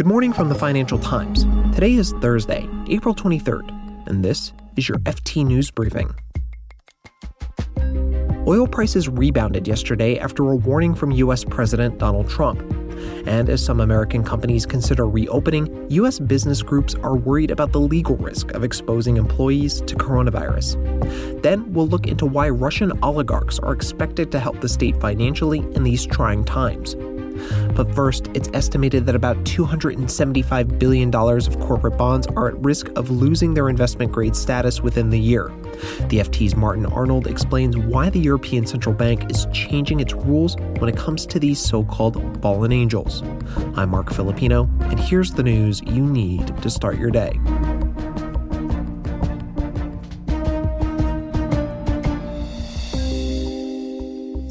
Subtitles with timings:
[0.00, 1.44] Good morning from the Financial Times.
[1.74, 6.14] Today is Thursday, April 23rd, and this is your FT News Briefing.
[8.46, 11.44] Oil prices rebounded yesterday after a warning from U.S.
[11.44, 12.60] President Donald Trump.
[13.26, 16.18] And as some American companies consider reopening, U.S.
[16.18, 21.42] business groups are worried about the legal risk of exposing employees to coronavirus.
[21.42, 25.82] Then we'll look into why Russian oligarchs are expected to help the state financially in
[25.82, 26.96] these trying times.
[27.80, 33.08] But first, it's estimated that about $275 billion of corporate bonds are at risk of
[33.08, 35.46] losing their investment grade status within the year.
[36.08, 40.90] The FT's Martin Arnold explains why the European Central Bank is changing its rules when
[40.90, 43.22] it comes to these so called fallen angels.
[43.76, 47.32] I'm Marc Filippino, and here's the news you need to start your day.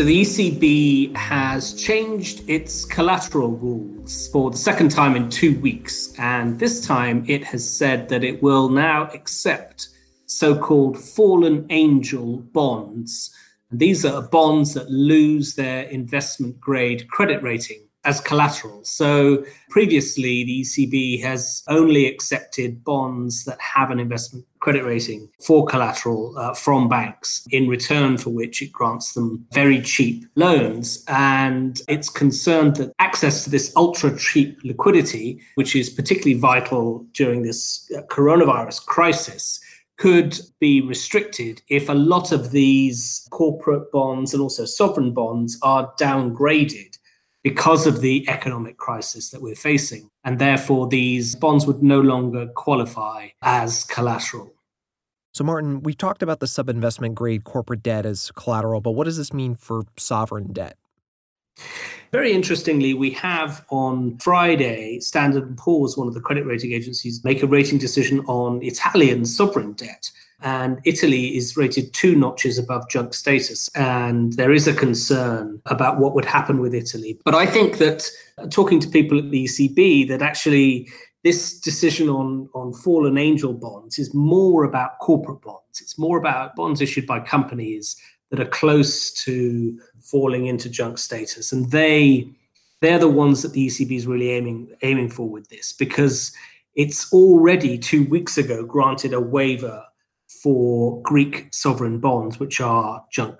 [0.00, 6.14] So the ECB has changed its collateral rules for the second time in two weeks.
[6.18, 9.90] And this time it has said that it will now accept
[10.24, 13.30] so called fallen angel bonds.
[13.70, 18.82] And these are bonds that lose their investment grade credit rating as collateral.
[18.84, 25.66] So previously, the ECB has only accepted bonds that have an investment credit rating for
[25.66, 31.04] collateral uh, from banks, in return for which it grants them very cheap loans.
[31.08, 37.42] And it's concerned that access to this ultra cheap liquidity, which is particularly vital during
[37.42, 39.60] this uh, coronavirus crisis,
[39.96, 45.92] could be restricted if a lot of these corporate bonds and also sovereign bonds are
[46.00, 46.96] downgraded
[47.42, 50.10] because of the economic crisis that we're facing.
[50.24, 54.52] And therefore, these bonds would no longer qualify as collateral.
[55.32, 59.04] So, Martin, we talked about the sub investment grade corporate debt as collateral, but what
[59.04, 60.76] does this mean for sovereign debt?
[62.10, 67.22] Very interestingly, we have on Friday Standard & Poor's, one of the credit rating agencies,
[67.22, 70.10] make a rating decision on Italian sovereign debt.
[70.42, 73.68] And Italy is rated two notches above junk status.
[73.74, 77.18] And there is a concern about what would happen with Italy.
[77.24, 80.88] But I think that uh, talking to people at the ECB, that actually
[81.22, 85.80] this decision on, on fallen angel bonds is more about corporate bonds.
[85.80, 87.96] It's more about bonds issued by companies
[88.30, 91.52] that are close to falling into junk status.
[91.52, 92.28] And they
[92.80, 96.32] they're the ones that the ECB is really aiming aiming for with this because
[96.74, 99.84] it's already two weeks ago granted a waiver
[100.42, 103.36] for Greek sovereign bonds, which are junk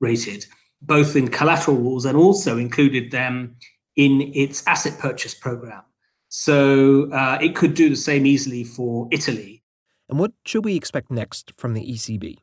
[0.00, 0.46] rated,
[0.82, 3.56] both in collateral rules and also included them
[3.96, 5.82] in its asset purchase program.
[6.28, 9.62] So uh, it could do the same easily for Italy.
[10.08, 12.38] And what should we expect next from the ECB?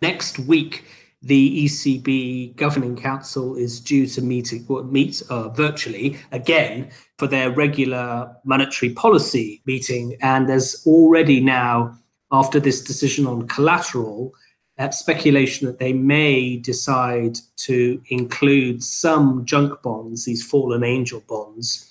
[0.00, 0.84] Next week,
[1.22, 4.52] the ECB Governing Council is due to meet,
[4.90, 10.16] meet uh, virtually again for their regular monetary policy meeting.
[10.22, 11.98] And there's already now
[12.32, 14.32] after this decision on collateral,
[14.78, 21.86] uh, speculation that they may decide to include some junk bonds, these fallen angel bonds,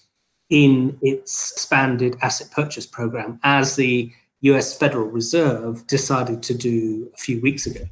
[0.50, 4.12] in its expanded asset purchase program, as the
[4.42, 7.86] US Federal Reserve decided to do a few weeks ago.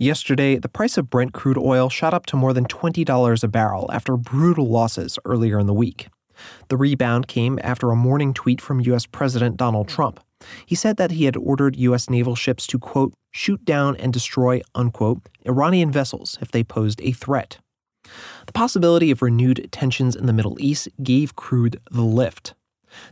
[0.00, 3.90] Yesterday, the price of Brent crude oil shot up to more than $20 a barrel
[3.92, 6.06] after brutal losses earlier in the week.
[6.68, 9.06] The rebound came after a morning tweet from U.S.
[9.06, 10.20] President Donald Trump.
[10.66, 12.08] He said that he had ordered U.S.
[12.08, 17.12] naval ships to, quote, shoot down and destroy, unquote, Iranian vessels if they posed a
[17.12, 17.58] threat.
[18.46, 22.54] The possibility of renewed tensions in the Middle East gave crude the lift.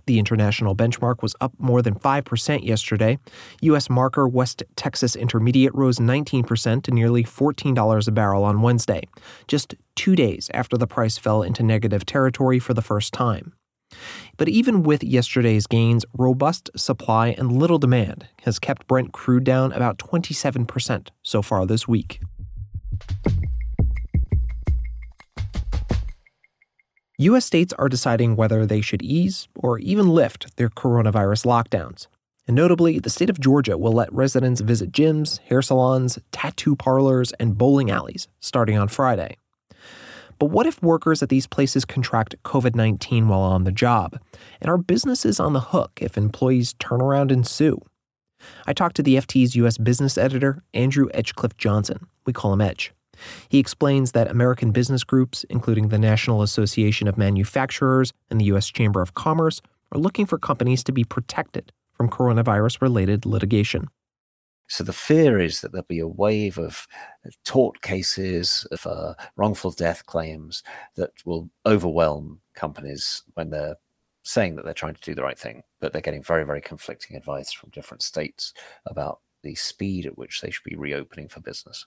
[0.07, 3.19] The international benchmark was up more than 5% yesterday.
[3.63, 3.89] U.S.
[3.91, 9.03] marker West Texas Intermediate rose 19% to nearly $14 a barrel on Wednesday,
[9.49, 13.53] just two days after the price fell into negative territory for the first time.
[14.37, 19.73] But even with yesterday's gains, robust supply and little demand has kept Brent crude down
[19.73, 22.21] about 27% so far this week.
[27.19, 27.47] U.S.
[27.47, 32.09] states are deciding whether they should ease or even lift their coronavirus lockdowns.
[32.47, 37.33] And notably, the state of Georgia will let residents visit gyms, hair salons, tattoo parlors,
[37.41, 39.39] and bowling alleys starting on Friday.
[40.39, 44.21] But what if workers at these places contract COVID 19 while on the job?
[44.61, 47.81] And are businesses on the hook if employees turn around and sue?
[48.67, 49.79] I talked to the FT's U.S.
[49.79, 52.09] business editor, Andrew Edgecliffe Johnson.
[52.27, 52.93] We call him Edge.
[53.49, 58.67] He explains that American business groups, including the National Association of Manufacturers and the U.S.
[58.67, 59.61] Chamber of Commerce,
[59.93, 63.89] are looking for companies to be protected from coronavirus related litigation.
[64.69, 66.87] So the fear is that there'll be a wave of
[67.45, 70.63] tort cases, of uh, wrongful death claims
[70.97, 73.77] that will overwhelm companies when they're
[74.25, 77.17] saying that they're trying to do the right thing, but they're getting very, very conflicting
[77.17, 78.53] advice from different states
[78.85, 81.87] about the speed at which they should be reopening for business.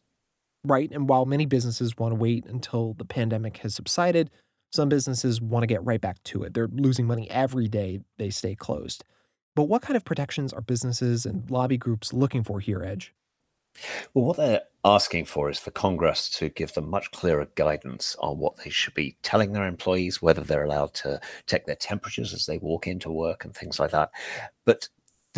[0.63, 0.91] Right.
[0.91, 4.29] And while many businesses want to wait until the pandemic has subsided,
[4.71, 6.53] some businesses want to get right back to it.
[6.53, 9.03] They're losing money every day they stay closed.
[9.55, 13.13] But what kind of protections are businesses and lobby groups looking for here, Edge?
[14.13, 18.37] Well, what they're asking for is for Congress to give them much clearer guidance on
[18.37, 22.45] what they should be telling their employees, whether they're allowed to take their temperatures as
[22.45, 24.11] they walk into work and things like that.
[24.65, 24.89] But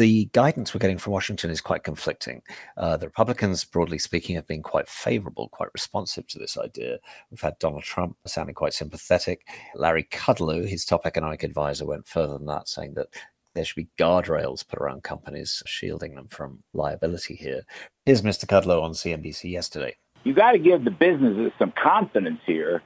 [0.01, 2.41] the guidance we're getting from Washington is quite conflicting.
[2.75, 6.97] Uh, the Republicans, broadly speaking, have been quite favorable, quite responsive to this idea.
[7.29, 9.47] We've had Donald Trump sounding quite sympathetic.
[9.75, 13.09] Larry Kudlow, his top economic advisor, went further than that, saying that
[13.53, 17.61] there should be guardrails put around companies, shielding them from liability here.
[18.07, 18.47] Here's Mr.
[18.47, 19.97] Kudlow on CNBC yesterday.
[20.23, 22.81] You got to give the businesses some confidence here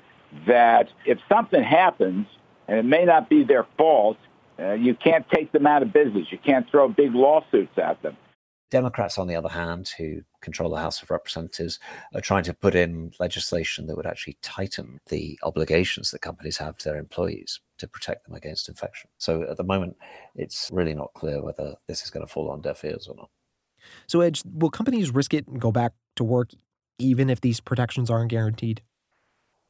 [0.47, 2.27] that if something happens,
[2.67, 4.17] and it may not be their fault,
[4.59, 6.27] uh, you can't take them out of business.
[6.31, 8.17] You can't throw big lawsuits at them.
[8.71, 11.79] Democrats, on the other hand, who control the House of Representatives,
[12.13, 16.75] are trying to put in legislation that would actually tighten the obligations that companies have
[16.77, 19.09] to their employees to protect them against infection.
[19.17, 19.97] So at the moment,
[20.35, 23.29] it's really not clear whether this is going to fall on deaf ears or not.
[24.07, 26.49] So, Edge, will companies risk it and go back to work
[26.97, 28.81] even if these protections aren't guaranteed?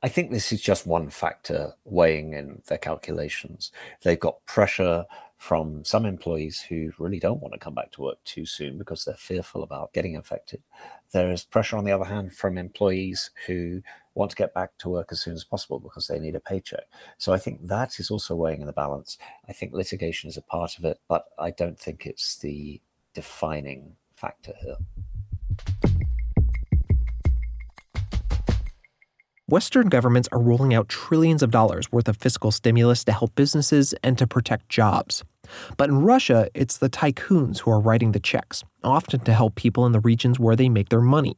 [0.06, 3.72] I think this is just one factor weighing in their calculations.
[4.04, 5.08] They've got pressure
[5.38, 9.04] from some employees who really don't want to come back to work too soon because
[9.04, 10.62] they're fearful about getting infected.
[11.12, 13.82] There is pressure, on the other hand, from employees who
[14.14, 16.84] want to get back to work as soon as possible because they need a paycheck.
[17.18, 19.18] So I think that is also weighing in the balance.
[19.50, 22.80] I think litigation is a part of it, but I don't think it's the
[23.16, 24.78] defining factor here.
[29.48, 33.94] Western governments are rolling out trillions of dollars worth of fiscal stimulus to help businesses
[34.02, 35.24] and to protect jobs.
[35.78, 39.86] But in Russia, it's the tycoons who are writing the checks, often to help people
[39.86, 41.36] in the regions where they make their money.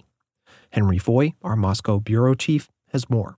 [0.72, 3.38] Henry Foy, our Moscow bureau chief, has more.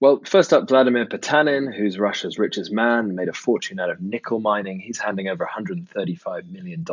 [0.00, 4.40] Well, first up, Vladimir Potanin, who's Russia's richest man, made a fortune out of nickel
[4.40, 4.80] mining.
[4.80, 6.86] He's handing over $135 million,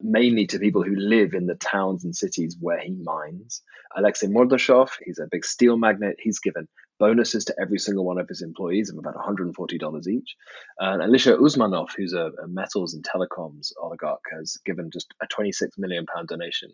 [0.00, 3.60] mainly to people who live in the towns and cities where he mines.
[3.94, 6.16] Alexei Mordashov, he's a big steel magnate.
[6.20, 6.68] He's given
[6.98, 10.34] bonuses to every single one of his employees of about $140 each.
[10.78, 15.76] And Alisher Usmanov, who's a, a metals and telecoms oligarch, has given just a £26
[15.76, 16.70] million donation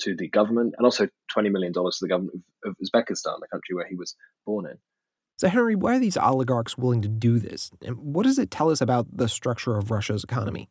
[0.00, 3.86] to the government and also $20 million to the government of Uzbekistan, the country where
[3.88, 4.76] he was born in.
[5.36, 7.70] So, Henry, why are these oligarchs willing to do this?
[7.82, 10.68] And what does it tell us about the structure of Russia's economy?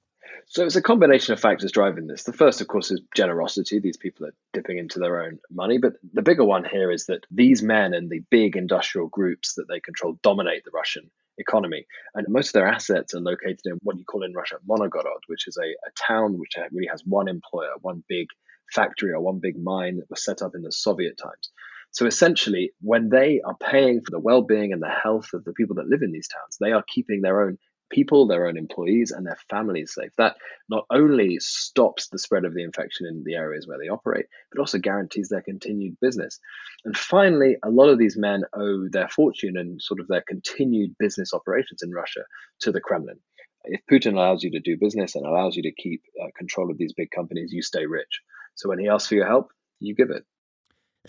[0.47, 2.23] So, it's a combination of factors driving this.
[2.23, 3.79] The first, of course, is generosity.
[3.79, 5.79] These people are dipping into their own money.
[5.79, 9.67] But the bigger one here is that these men and the big industrial groups that
[9.67, 11.85] they control dominate the Russian economy.
[12.15, 15.47] And most of their assets are located in what you call in Russia Monogorod, which
[15.47, 18.27] is a, a town which really has one employer, one big
[18.71, 21.51] factory or one big mine that was set up in the Soviet times.
[21.93, 25.53] So essentially, when they are paying for the well being and the health of the
[25.53, 27.59] people that live in these towns, they are keeping their own
[27.91, 30.11] people, their own employees, and their families safe.
[30.17, 30.35] That
[30.67, 34.59] not only stops the spread of the infection in the areas where they operate, but
[34.59, 36.39] also guarantees their continued business.
[36.83, 40.95] And finally, a lot of these men owe their fortune and sort of their continued
[40.97, 42.21] business operations in Russia
[42.61, 43.19] to the Kremlin.
[43.65, 46.79] If Putin allows you to do business and allows you to keep uh, control of
[46.79, 48.21] these big companies, you stay rich.
[48.55, 50.25] So when he asks for your help, you give it.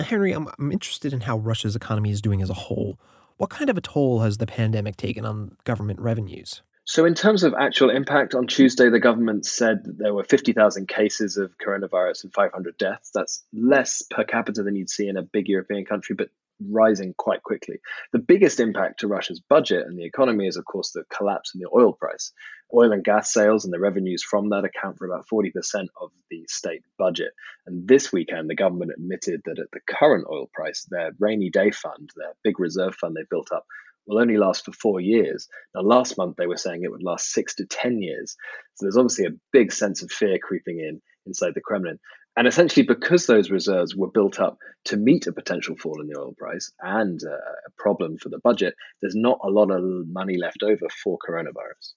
[0.01, 2.99] Henry, I'm, I'm interested in how Russia's economy is doing as a whole.
[3.37, 6.63] What kind of a toll has the pandemic taken on government revenues?
[6.87, 10.87] So, in terms of actual impact, on Tuesday, the government said that there were 50,000
[10.87, 13.11] cases of coronavirus and 500 deaths.
[13.15, 16.29] That's less per capita than you'd see in a big European country, but
[16.61, 17.77] rising quite quickly.
[18.13, 21.61] The biggest impact to Russia's budget and the economy is, of course, the collapse in
[21.61, 22.33] the oil price.
[22.75, 25.53] Oil and gas sales and the revenues from that account for about 40%
[26.01, 27.33] of the state budget.
[27.67, 31.71] And this weekend, the government admitted that at the current oil price, their rainy day
[31.71, 33.65] fund, their big reserve fund they built up,
[34.07, 35.49] will only last for four years.
[35.75, 38.37] Now, last month they were saying it would last six to 10 years.
[38.75, 41.99] So there's obviously a big sense of fear creeping in inside the Kremlin.
[42.37, 46.19] And essentially, because those reserves were built up to meet a potential fall in the
[46.19, 50.37] oil price and uh, a problem for the budget, there's not a lot of money
[50.37, 51.93] left over for coronavirus.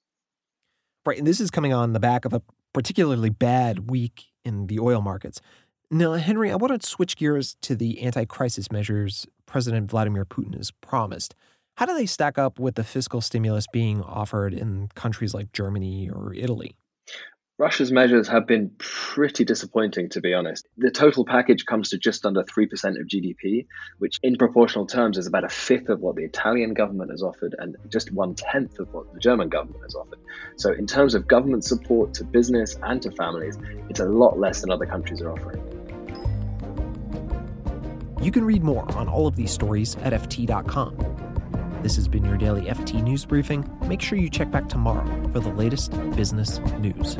[1.07, 1.17] Right.
[1.17, 2.41] And this is coming on the back of a
[2.73, 5.39] particularly bad week in the oil markets.
[5.89, 10.55] Now, Henry, I want to switch gears to the anti crisis measures President Vladimir Putin
[10.57, 11.33] has promised.
[11.77, 16.09] How do they stack up with the fiscal stimulus being offered in countries like Germany
[16.09, 16.75] or Italy?
[17.59, 20.67] Russia's measures have been pretty disappointing, to be honest.
[20.77, 22.65] The total package comes to just under 3%
[22.99, 23.65] of GDP,
[23.97, 27.55] which in proportional terms is about a fifth of what the Italian government has offered
[27.57, 30.19] and just one tenth of what the German government has offered.
[30.57, 33.57] So, in terms of government support to business and to families,
[33.89, 35.63] it's a lot less than other countries are offering.
[38.21, 41.16] You can read more on all of these stories at FT.com.
[41.83, 43.69] This has been your daily FT News Briefing.
[43.87, 47.17] Make sure you check back tomorrow for the latest business news.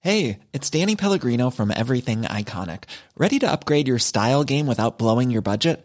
[0.00, 2.84] Hey, it's Danny Pellegrino from Everything Iconic.
[3.16, 5.84] Ready to upgrade your style game without blowing your budget?